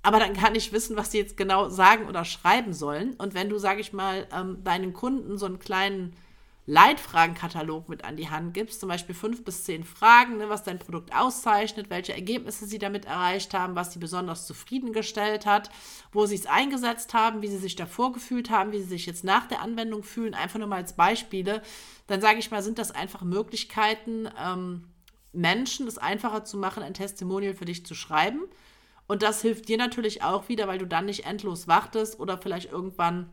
aber 0.05 0.19
dann 0.19 0.35
gar 0.35 0.51
nicht 0.51 0.71
wissen, 0.71 0.95
was 0.95 1.11
sie 1.11 1.17
jetzt 1.17 1.35
genau 1.35 1.69
sagen 1.69 2.07
oder 2.07 2.25
schreiben 2.25 2.73
sollen. 2.73 3.15
Und 3.15 3.33
wenn 3.33 3.49
du, 3.49 3.57
sage 3.57 3.81
ich 3.81 3.91
mal, 3.91 4.27
ähm, 4.31 4.63
deinen 4.63 4.93
Kunden 4.93 5.39
so 5.39 5.47
einen 5.47 5.57
kleinen 5.57 6.15
Leitfragenkatalog 6.67 7.89
mit 7.89 8.05
an 8.05 8.15
die 8.15 8.29
Hand 8.29 8.53
gibst, 8.53 8.79
zum 8.79 8.89
Beispiel 8.89 9.15
fünf 9.15 9.43
bis 9.43 9.63
zehn 9.63 9.83
Fragen, 9.83 10.37
ne, 10.37 10.47
was 10.47 10.63
dein 10.63 10.77
Produkt 10.77 11.15
auszeichnet, 11.15 11.89
welche 11.89 12.13
Ergebnisse 12.13 12.67
sie 12.67 12.77
damit 12.77 13.05
erreicht 13.05 13.55
haben, 13.55 13.75
was 13.75 13.93
sie 13.93 13.99
besonders 13.99 14.45
zufriedengestellt 14.45 15.47
hat, 15.47 15.71
wo 16.11 16.27
sie 16.27 16.35
es 16.35 16.45
eingesetzt 16.45 17.15
haben, 17.15 17.41
wie 17.41 17.47
sie 17.47 17.57
sich 17.57 17.75
davor 17.75 18.13
gefühlt 18.13 18.51
haben, 18.51 18.71
wie 18.73 18.81
sie 18.81 18.89
sich 18.89 19.07
jetzt 19.07 19.23
nach 19.23 19.47
der 19.47 19.61
Anwendung 19.61 20.03
fühlen, 20.03 20.35
einfach 20.35 20.59
nur 20.59 20.67
mal 20.67 20.77
als 20.77 20.93
Beispiele, 20.93 21.63
dann 22.05 22.21
sage 22.21 22.37
ich 22.37 22.51
mal, 22.51 22.61
sind 22.61 22.77
das 22.77 22.91
einfach 22.91 23.23
Möglichkeiten, 23.23 24.29
ähm, 24.39 24.83
Menschen 25.33 25.87
es 25.87 25.97
einfacher 25.97 26.45
zu 26.45 26.57
machen, 26.57 26.83
ein 26.83 26.93
Testimonial 26.93 27.55
für 27.55 27.65
dich 27.65 27.85
zu 27.85 27.95
schreiben. 27.95 28.41
Und 29.07 29.21
das 29.21 29.41
hilft 29.41 29.67
dir 29.69 29.77
natürlich 29.77 30.23
auch 30.23 30.49
wieder, 30.49 30.67
weil 30.67 30.79
du 30.79 30.87
dann 30.87 31.05
nicht 31.05 31.25
endlos 31.25 31.67
wartest 31.67 32.19
oder 32.19 32.37
vielleicht 32.37 32.71
irgendwann 32.71 33.29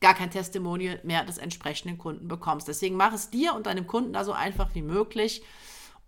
gar 0.00 0.14
kein 0.14 0.30
Testimonial 0.30 1.00
mehr 1.04 1.24
des 1.24 1.38
entsprechenden 1.38 1.98
Kunden 1.98 2.28
bekommst. 2.28 2.68
Deswegen 2.68 2.96
mach 2.96 3.12
es 3.12 3.30
dir 3.30 3.54
und 3.54 3.66
deinem 3.66 3.86
Kunden 3.86 4.12
da 4.12 4.24
so 4.24 4.32
einfach 4.32 4.74
wie 4.74 4.82
möglich 4.82 5.42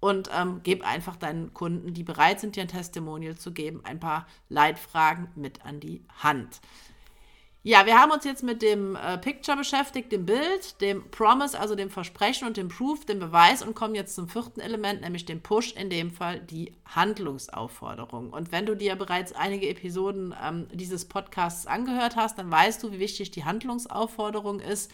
und 0.01 0.29
ähm, 0.37 0.61
gib 0.63 0.87
einfach 0.87 1.17
deinen 1.17 1.55
Kunden, 1.55 1.95
die 1.95 2.03
bereit 2.03 2.41
sind, 2.41 2.57
dir 2.57 2.63
ein 2.63 2.69
Testimonial 2.69 3.37
zu 3.37 3.53
geben, 3.53 3.81
ein 3.85 4.01
paar 4.01 4.27
Leitfragen 4.49 5.29
mit 5.35 5.65
an 5.65 5.81
die 5.81 6.03
Hand. 6.23 6.61
Ja, 7.67 7.87
wir 7.87 7.99
haben 7.99 8.13
uns 8.13 8.25
jetzt 8.25 8.43
mit 8.43 8.61
dem 8.61 8.95
äh, 8.95 9.17
Picture 9.17 9.57
beschäftigt, 9.57 10.13
dem 10.13 10.27
Bild, 10.27 10.83
dem 10.83 11.11
Promise, 11.11 11.59
also 11.59 11.75
dem 11.75 11.89
Versprechen 11.89 12.47
und 12.47 12.59
dem 12.59 12.69
Proof, 12.69 13.07
dem 13.07 13.19
Beweis 13.19 13.63
und 13.63 13.75
kommen 13.75 13.95
jetzt 13.95 14.15
zum 14.15 14.29
vierten 14.29 14.61
Element, 14.61 15.01
nämlich 15.01 15.25
dem 15.25 15.41
Push, 15.41 15.73
in 15.73 15.89
dem 15.89 16.11
Fall 16.11 16.41
die 16.41 16.75
Handlungsaufforderung. 16.85 18.35
Und 18.35 18.53
wenn 18.53 18.67
du 18.67 18.77
dir 18.77 18.97
bereits 18.97 19.33
einige 19.33 19.67
Episoden 19.71 20.35
ähm, 20.45 20.67
dieses 20.75 21.07
Podcasts 21.07 21.67
angehört 21.67 22.17
hast, 22.17 22.37
dann 22.39 22.51
weißt 22.51 22.83
du, 22.83 22.93
wie 22.93 22.99
wichtig 22.99 23.31
die 23.31 23.47
Handlungsaufforderung 23.47 24.61
ist 24.61 24.93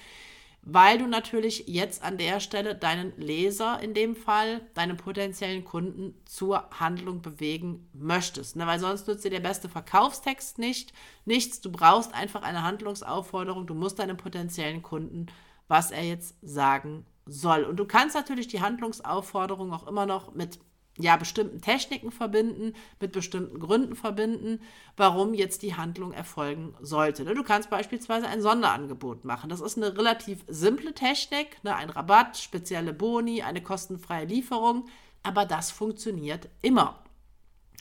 weil 0.62 0.98
du 0.98 1.06
natürlich 1.06 1.64
jetzt 1.66 2.02
an 2.02 2.18
der 2.18 2.40
Stelle 2.40 2.74
deinen 2.74 3.16
Leser 3.16 3.80
in 3.80 3.94
dem 3.94 4.14
Fall, 4.14 4.60
deine 4.74 4.94
potenziellen 4.94 5.64
Kunden 5.64 6.14
zur 6.26 6.68
Handlung 6.78 7.22
bewegen 7.22 7.88
möchtest. 7.92 8.56
Ne? 8.56 8.66
Weil 8.66 8.78
sonst 8.78 9.08
nützt 9.08 9.24
dir 9.24 9.30
der 9.30 9.40
beste 9.40 9.68
Verkaufstext 9.68 10.58
nicht, 10.58 10.92
nichts. 11.24 11.60
Du 11.60 11.72
brauchst 11.72 12.14
einfach 12.14 12.42
eine 12.42 12.62
Handlungsaufforderung. 12.62 13.66
Du 13.66 13.74
musst 13.74 13.98
deinem 13.98 14.18
potenziellen 14.18 14.82
Kunden, 14.82 15.26
was 15.66 15.90
er 15.90 16.02
jetzt 16.02 16.36
sagen 16.42 17.06
soll. 17.24 17.64
Und 17.64 17.76
du 17.76 17.86
kannst 17.86 18.14
natürlich 18.14 18.48
die 18.48 18.60
Handlungsaufforderung 18.60 19.72
auch 19.72 19.86
immer 19.86 20.04
noch 20.04 20.34
mit 20.34 20.58
ja, 21.02 21.16
bestimmten 21.16 21.60
Techniken 21.60 22.10
verbinden, 22.10 22.74
mit 23.00 23.12
bestimmten 23.12 23.58
Gründen 23.58 23.96
verbinden, 23.96 24.60
warum 24.96 25.34
jetzt 25.34 25.62
die 25.62 25.74
Handlung 25.74 26.12
erfolgen 26.12 26.74
sollte. 26.80 27.24
Ne, 27.24 27.34
du 27.34 27.42
kannst 27.42 27.70
beispielsweise 27.70 28.26
ein 28.26 28.42
Sonderangebot 28.42 29.24
machen. 29.24 29.50
Das 29.50 29.60
ist 29.60 29.76
eine 29.76 29.96
relativ 29.96 30.44
simple 30.48 30.94
Technik, 30.94 31.62
ne? 31.62 31.74
ein 31.76 31.90
Rabatt, 31.90 32.36
spezielle 32.36 32.92
Boni, 32.92 33.42
eine 33.42 33.62
kostenfreie 33.62 34.26
Lieferung, 34.26 34.86
aber 35.22 35.44
das 35.46 35.70
funktioniert 35.70 36.48
immer. 36.62 37.02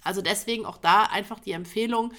Also 0.04 0.22
deswegen 0.22 0.66
auch 0.66 0.78
da 0.78 1.04
einfach 1.04 1.40
die 1.40 1.52
Empfehlung, 1.52 2.14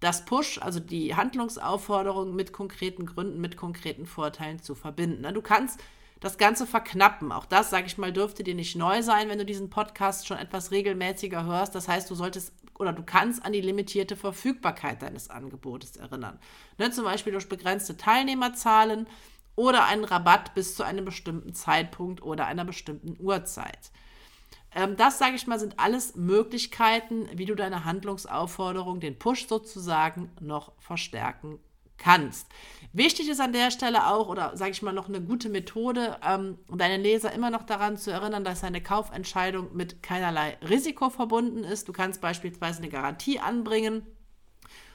das 0.00 0.24
Push, 0.24 0.58
also 0.60 0.80
die 0.80 1.14
Handlungsaufforderung 1.14 2.34
mit 2.34 2.52
konkreten 2.52 3.06
Gründen, 3.06 3.40
mit 3.40 3.56
konkreten 3.56 4.06
Vorteilen 4.06 4.60
zu 4.62 4.74
verbinden. 4.74 5.22
Ne, 5.22 5.32
du 5.32 5.42
kannst 5.42 5.80
das 6.24 6.38
Ganze 6.38 6.66
verknappen. 6.66 7.32
Auch 7.32 7.44
das, 7.44 7.68
sage 7.68 7.86
ich 7.86 7.98
mal, 7.98 8.12
dürfte 8.12 8.42
dir 8.42 8.54
nicht 8.54 8.76
neu 8.76 9.02
sein, 9.02 9.28
wenn 9.28 9.38
du 9.38 9.44
diesen 9.44 9.68
Podcast 9.68 10.26
schon 10.26 10.38
etwas 10.38 10.70
regelmäßiger 10.70 11.44
hörst. 11.44 11.74
Das 11.74 11.86
heißt, 11.86 12.10
du 12.10 12.14
solltest 12.14 12.52
oder 12.78 12.92
du 12.92 13.02
kannst 13.02 13.44
an 13.44 13.52
die 13.52 13.60
limitierte 13.60 14.16
Verfügbarkeit 14.16 15.02
deines 15.02 15.28
Angebotes 15.28 15.96
erinnern. 15.96 16.40
Ne, 16.78 16.90
zum 16.90 17.04
Beispiel 17.04 17.32
durch 17.32 17.48
begrenzte 17.48 17.96
Teilnehmerzahlen 17.96 19.06
oder 19.54 19.84
einen 19.84 20.04
Rabatt 20.04 20.54
bis 20.54 20.74
zu 20.74 20.82
einem 20.82 21.04
bestimmten 21.04 21.52
Zeitpunkt 21.52 22.22
oder 22.22 22.46
einer 22.46 22.64
bestimmten 22.64 23.16
Uhrzeit. 23.22 23.92
Ähm, 24.74 24.96
das, 24.96 25.18
sage 25.18 25.36
ich 25.36 25.46
mal, 25.46 25.60
sind 25.60 25.78
alles 25.78 26.16
Möglichkeiten, 26.16 27.28
wie 27.34 27.44
du 27.44 27.54
deine 27.54 27.84
Handlungsaufforderung, 27.84 28.98
den 28.98 29.18
Push 29.18 29.46
sozusagen, 29.46 30.32
noch 30.40 30.72
verstärken 30.80 31.60
kannst. 32.04 32.46
Wichtig 32.92 33.28
ist 33.28 33.40
an 33.40 33.52
der 33.52 33.70
Stelle 33.70 34.06
auch, 34.06 34.28
oder 34.28 34.56
sage 34.56 34.70
ich 34.70 34.82
mal 34.82 34.92
noch 34.92 35.08
eine 35.08 35.20
gute 35.20 35.48
Methode, 35.48 36.16
ähm, 36.24 36.58
deinen 36.68 37.02
Leser 37.02 37.32
immer 37.32 37.50
noch 37.50 37.64
daran 37.64 37.96
zu 37.96 38.12
erinnern, 38.12 38.44
dass 38.44 38.60
seine 38.60 38.80
Kaufentscheidung 38.80 39.74
mit 39.74 40.02
keinerlei 40.02 40.56
Risiko 40.68 41.10
verbunden 41.10 41.64
ist. 41.64 41.88
Du 41.88 41.92
kannst 41.92 42.20
beispielsweise 42.20 42.78
eine 42.78 42.90
Garantie 42.90 43.40
anbringen. 43.40 44.06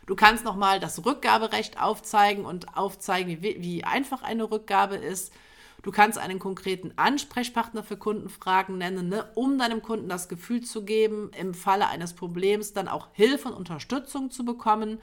Du 0.05 0.15
kannst 0.15 0.45
nochmal 0.45 0.79
das 0.79 1.05
Rückgaberecht 1.05 1.81
aufzeigen 1.81 2.45
und 2.45 2.77
aufzeigen, 2.77 3.41
wie, 3.41 3.61
wie 3.61 3.83
einfach 3.83 4.23
eine 4.23 4.49
Rückgabe 4.49 4.95
ist. 4.95 5.33
Du 5.81 5.91
kannst 5.91 6.17
einen 6.17 6.39
konkreten 6.39 6.93
Ansprechpartner 6.95 7.83
für 7.83 7.97
Kundenfragen 7.97 8.77
nennen, 8.77 9.09
ne, 9.09 9.29
um 9.35 9.57
deinem 9.57 9.81
Kunden 9.81 10.09
das 10.09 10.29
Gefühl 10.29 10.61
zu 10.61 10.83
geben, 10.83 11.31
im 11.37 11.53
Falle 11.53 11.87
eines 11.87 12.13
Problems 12.13 12.73
dann 12.73 12.87
auch 12.87 13.07
Hilfe 13.13 13.49
und 13.49 13.55
Unterstützung 13.55 14.31
zu 14.31 14.45
bekommen. 14.45 14.99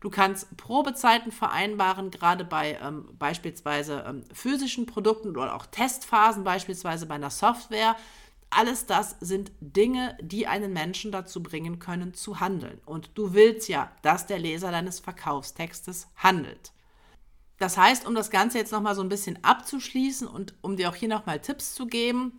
Du 0.00 0.10
kannst 0.10 0.56
Probezeiten 0.56 1.32
vereinbaren, 1.32 2.10
gerade 2.10 2.44
bei 2.44 2.78
ähm, 2.82 3.08
beispielsweise 3.18 4.04
ähm, 4.06 4.24
physischen 4.32 4.86
Produkten 4.86 5.30
oder 5.30 5.54
auch 5.54 5.66
Testphasen, 5.66 6.44
beispielsweise 6.44 7.06
bei 7.06 7.14
einer 7.14 7.30
Software. 7.30 7.96
Alles 8.50 8.86
das 8.86 9.16
sind 9.20 9.50
Dinge, 9.60 10.16
die 10.20 10.46
einen 10.46 10.72
Menschen 10.72 11.12
dazu 11.12 11.42
bringen 11.42 11.78
können, 11.78 12.14
zu 12.14 12.40
handeln. 12.40 12.80
Und 12.84 13.10
du 13.14 13.32
willst 13.32 13.68
ja, 13.68 13.90
dass 14.02 14.26
der 14.26 14.38
Leser 14.38 14.70
deines 14.70 15.00
Verkaufstextes 15.00 16.08
handelt. 16.16 16.72
Das 17.58 17.78
heißt, 17.78 18.06
um 18.06 18.14
das 18.14 18.30
Ganze 18.30 18.58
jetzt 18.58 18.72
nochmal 18.72 18.94
so 18.94 19.02
ein 19.02 19.08
bisschen 19.08 19.42
abzuschließen 19.42 20.28
und 20.28 20.54
um 20.60 20.76
dir 20.76 20.90
auch 20.90 20.94
hier 20.94 21.08
nochmal 21.08 21.40
Tipps 21.40 21.74
zu 21.74 21.86
geben, 21.86 22.38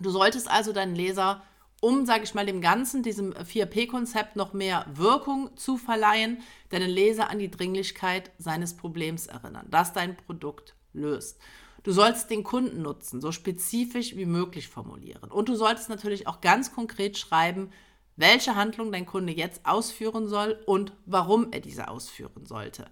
du 0.00 0.10
solltest 0.10 0.50
also 0.50 0.72
deinen 0.72 0.96
Leser 0.96 1.42
um, 1.80 2.06
sage 2.06 2.24
ich 2.24 2.34
mal, 2.34 2.46
dem 2.46 2.60
Ganzen, 2.60 3.02
diesem 3.02 3.32
4P-Konzept 3.32 4.36
noch 4.36 4.52
mehr 4.52 4.86
Wirkung 4.92 5.56
zu 5.56 5.76
verleihen, 5.76 6.38
deinen 6.70 6.90
Leser 6.90 7.30
an 7.30 7.38
die 7.38 7.50
Dringlichkeit 7.50 8.30
seines 8.38 8.76
Problems 8.76 9.26
erinnern, 9.26 9.66
das 9.70 9.92
dein 9.92 10.16
Produkt 10.16 10.74
löst. 10.92 11.38
Du 11.82 11.92
sollst 11.92 12.30
den 12.30 12.42
Kundennutzen 12.42 13.20
so 13.20 13.30
spezifisch 13.30 14.16
wie 14.16 14.26
möglich 14.26 14.68
formulieren. 14.68 15.30
Und 15.30 15.48
du 15.48 15.54
solltest 15.54 15.88
natürlich 15.88 16.26
auch 16.26 16.40
ganz 16.40 16.72
konkret 16.72 17.16
schreiben, 17.16 17.70
welche 18.16 18.56
Handlung 18.56 18.90
dein 18.90 19.06
Kunde 19.06 19.32
jetzt 19.32 19.64
ausführen 19.64 20.26
soll 20.26 20.58
und 20.66 20.92
warum 21.04 21.52
er 21.52 21.60
diese 21.60 21.86
ausführen 21.88 22.46
sollte. 22.46 22.86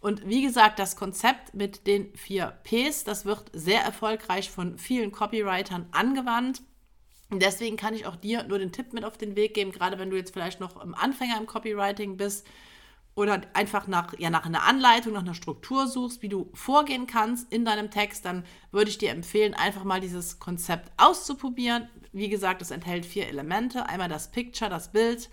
Und 0.00 0.26
wie 0.26 0.42
gesagt, 0.42 0.78
das 0.78 0.96
Konzept 0.96 1.54
mit 1.54 1.86
den 1.86 2.14
vier 2.14 2.58
Ps, 2.64 3.04
das 3.04 3.26
wird 3.26 3.50
sehr 3.52 3.82
erfolgreich 3.82 4.50
von 4.50 4.78
vielen 4.78 5.12
Copywritern 5.12 5.86
angewandt. 5.92 6.62
Deswegen 7.32 7.76
kann 7.76 7.94
ich 7.94 8.06
auch 8.06 8.16
dir 8.16 8.42
nur 8.44 8.58
den 8.58 8.72
Tipp 8.72 8.92
mit 8.92 9.04
auf 9.04 9.16
den 9.16 9.36
Weg 9.36 9.54
geben, 9.54 9.72
gerade 9.72 9.98
wenn 9.98 10.10
du 10.10 10.16
jetzt 10.16 10.32
vielleicht 10.32 10.60
noch 10.60 10.82
im 10.82 10.94
Anfänger 10.94 11.38
im 11.38 11.46
Copywriting 11.46 12.16
bist, 12.16 12.46
oder 13.14 13.42
einfach 13.54 13.86
nach, 13.86 14.14
ja, 14.18 14.30
nach 14.30 14.46
einer 14.46 14.64
Anleitung, 14.64 15.12
nach 15.12 15.22
einer 15.22 15.34
Struktur 15.34 15.86
suchst, 15.86 16.22
wie 16.22 16.28
du 16.28 16.50
vorgehen 16.54 17.06
kannst 17.06 17.52
in 17.52 17.64
deinem 17.64 17.90
Text, 17.90 18.24
dann 18.24 18.44
würde 18.70 18.90
ich 18.90 18.98
dir 18.98 19.10
empfehlen, 19.10 19.54
einfach 19.54 19.84
mal 19.84 20.00
dieses 20.00 20.38
Konzept 20.38 20.90
auszuprobieren. 20.96 21.88
Wie 22.12 22.28
gesagt, 22.28 22.62
es 22.62 22.70
enthält 22.70 23.04
vier 23.04 23.28
Elemente. 23.28 23.86
Einmal 23.86 24.08
das 24.08 24.30
Picture, 24.30 24.70
das 24.70 24.92
Bild, 24.92 25.28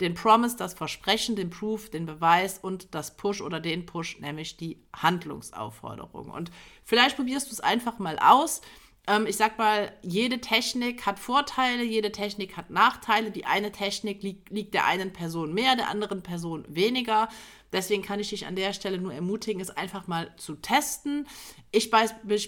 den 0.00 0.14
Promise, 0.14 0.56
das 0.56 0.74
Versprechen, 0.74 1.34
den 1.34 1.50
Proof, 1.50 1.90
den 1.90 2.06
Beweis 2.06 2.58
und 2.58 2.94
das 2.94 3.16
Push 3.16 3.40
oder 3.40 3.58
den 3.60 3.84
Push, 3.84 4.20
nämlich 4.20 4.56
die 4.56 4.80
Handlungsaufforderung. 4.94 6.30
Und 6.30 6.50
vielleicht 6.84 7.16
probierst 7.16 7.48
du 7.48 7.52
es 7.52 7.60
einfach 7.60 7.98
mal 7.98 8.18
aus. 8.20 8.62
Ähm, 9.08 9.26
ich 9.26 9.36
sag 9.36 9.58
mal, 9.58 9.90
jede 10.02 10.40
Technik 10.40 11.06
hat 11.06 11.18
Vorteile, 11.18 11.82
jede 11.82 12.12
Technik 12.12 12.56
hat 12.56 12.70
Nachteile. 12.70 13.30
Die 13.30 13.46
eine 13.46 13.72
Technik 13.72 14.22
liegt, 14.22 14.50
liegt 14.50 14.74
der 14.74 14.84
einen 14.84 15.12
Person 15.12 15.54
mehr, 15.54 15.76
der 15.76 15.88
anderen 15.88 16.22
Person 16.22 16.64
weniger. 16.68 17.28
Deswegen 17.72 18.02
kann 18.02 18.18
ich 18.18 18.30
dich 18.30 18.46
an 18.46 18.56
der 18.56 18.72
Stelle 18.72 18.98
nur 18.98 19.12
ermutigen, 19.12 19.60
es 19.60 19.70
einfach 19.70 20.06
mal 20.06 20.34
zu 20.36 20.54
testen. 20.54 21.26
Ich 21.70 21.90
be 21.90 21.98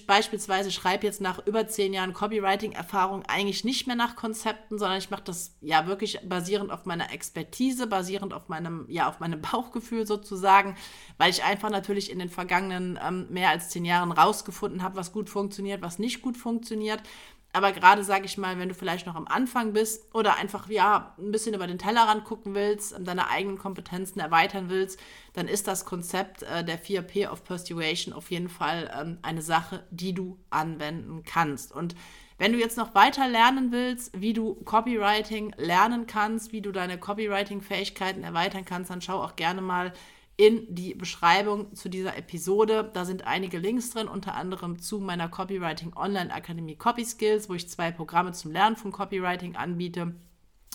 beispielsweise 0.07 0.71
schreibe 0.71 1.07
jetzt 1.07 1.21
nach 1.21 1.47
über 1.47 1.69
zehn 1.69 1.93
Jahren 1.93 2.15
Copywriting-Erfahrung 2.15 3.25
eigentlich 3.27 3.65
nicht 3.65 3.87
mehr 3.87 3.97
nach 3.97 4.17
Konzepten, 4.17 4.79
sondern 4.79 4.99
ich 4.99 5.11
mache 5.11 5.25
das 5.25 5.57
ja 5.61 5.87
wirklich 5.87 6.21
basierend 6.25 6.71
auf 6.73 6.87
meiner 6.87 7.12
Expertise, 7.12 7.87
basierend 7.87 8.33
auf 8.33 8.49
meinem, 8.49 8.87
ja, 8.89 9.09
auf 9.09 9.21
meinem 9.21 9.41
Bauchgefühl 9.53 10.07
sozusagen, 10.07 10.77
weil 11.19 11.31
ich 11.31 11.45
einfach 11.45 11.71
natürlich 11.71 12.11
in 12.11 12.19
den 12.19 12.31
vergangenen 12.31 12.99
ähm, 13.03 13.27
mehr 13.31 13.50
als 13.50 13.69
zehn 13.69 13.85
Jahren 13.85 14.12
rausgefunden 14.12 14.83
habe, 14.83 14.97
was 14.97 15.12
gut 15.12 15.29
funktioniert, 15.29 15.83
was 15.83 15.99
nicht 15.99 16.23
gut 16.23 16.39
funktioniert. 16.39 17.03
Aber 17.52 17.73
gerade, 17.73 18.04
sage 18.04 18.26
ich 18.26 18.38
mal, 18.38 18.59
wenn 18.59 18.69
du 18.69 18.75
vielleicht 18.75 19.07
noch 19.07 19.16
am 19.16 19.26
Anfang 19.26 19.73
bist 19.73 20.14
oder 20.14 20.37
einfach, 20.37 20.69
ja, 20.69 21.14
ein 21.19 21.33
bisschen 21.33 21.54
über 21.54 21.66
den 21.66 21.78
Tellerrand 21.78 22.25
gucken 22.25 22.54
willst, 22.54 22.95
deine 23.00 23.28
eigenen 23.28 23.59
Kompetenzen 23.59 24.21
erweitern 24.21 24.69
willst, 24.69 25.00
dann 25.33 25.49
ist 25.49 25.66
das 25.66 25.85
Konzept 25.85 26.45
äh, 26.45 26.64
der 26.64 26.80
4P 26.80 27.28
of 27.28 27.42
Persuasion 27.42 28.14
auf 28.14 28.30
jeden 28.30 28.49
Fall 28.49 28.90
ähm, 28.97 29.19
eine 29.23 29.42
Sache, 29.42 29.85
die 29.90 30.14
du 30.14 30.38
anwenden 30.50 31.25
kannst. 31.25 31.73
Und 31.73 31.97
wenn 32.38 32.52
du 32.52 32.59
jetzt 32.59 32.78
noch 32.78 32.95
weiter 32.95 33.28
lernen 33.28 33.73
willst, 33.73 34.19
wie 34.19 34.33
du 34.33 34.54
Copywriting 34.64 35.52
lernen 35.59 36.07
kannst, 36.07 36.52
wie 36.52 36.62
du 36.62 36.71
deine 36.71 36.99
Copywriting-Fähigkeiten 36.99 38.23
erweitern 38.23 38.64
kannst, 38.64 38.90
dann 38.90 39.02
schau 39.02 39.23
auch 39.23 39.35
gerne 39.35 39.61
mal 39.61 39.92
in 40.40 40.75
die 40.75 40.94
Beschreibung 40.94 41.75
zu 41.75 41.90
dieser 41.90 42.16
Episode. 42.16 42.90
Da 42.94 43.04
sind 43.04 43.26
einige 43.26 43.59
Links 43.59 43.90
drin, 43.90 44.09
unter 44.09 44.35
anderem 44.35 44.78
zu 44.78 44.99
meiner 44.99 45.28
Copywriting 45.28 45.94
Online 45.94 46.32
Akademie 46.32 46.76
Copy 46.76 47.04
Skills, 47.04 47.50
wo 47.50 47.54
ich 47.54 47.68
zwei 47.68 47.90
Programme 47.92 48.32
zum 48.32 48.50
Lernen 48.50 48.76
von 48.76 48.90
Copywriting 48.90 49.56
anbiete. 49.56 50.14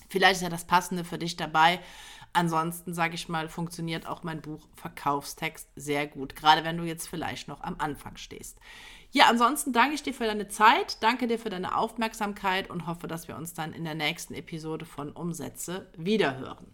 Vielleicht 0.08 0.36
ist 0.36 0.42
ja 0.44 0.50
das 0.50 0.68
Passende 0.68 1.04
für 1.04 1.18
dich 1.18 1.36
dabei. 1.36 1.80
Ansonsten, 2.32 2.94
sage 2.94 3.16
ich 3.16 3.28
mal, 3.28 3.50
funktioniert 3.50 4.06
auch 4.06 4.22
mein 4.22 4.40
Buch 4.40 4.68
Verkaufstext 4.76 5.68
sehr 5.76 6.06
gut, 6.06 6.36
gerade 6.36 6.64
wenn 6.64 6.78
du 6.78 6.84
jetzt 6.84 7.08
vielleicht 7.08 7.48
noch 7.48 7.62
am 7.62 7.78
Anfang 7.80 8.18
stehst. 8.18 8.60
Ja, 9.10 9.26
ansonsten 9.32 9.74
danke 9.74 9.96
ich 9.96 10.04
dir 10.04 10.14
für 10.14 10.26
deine 10.26 10.48
Zeit, 10.48 11.02
danke 11.02 11.26
dir 11.26 11.40
für 11.40 11.50
deine 11.50 11.76
Aufmerksamkeit 11.76 12.70
und 12.70 12.86
hoffe, 12.86 13.08
dass 13.08 13.28
wir 13.28 13.36
uns 13.36 13.56
dann 13.56 13.74
in 13.74 13.84
der 13.84 13.96
nächsten 13.96 14.36
Episode 14.36 14.86
von 14.86 15.12
Umsätze 15.12 15.90
wiederhören. 15.98 16.68